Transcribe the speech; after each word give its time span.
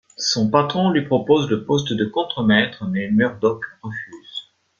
Son 0.17 0.49
patron 0.49 0.89
lui 0.89 1.03
propose 1.03 1.47
le 1.47 1.63
poste 1.63 1.93
de 1.93 2.05
contremaître, 2.05 2.85
mais 2.87 3.11
Murdock 3.11 3.63
refuse. 3.83 4.49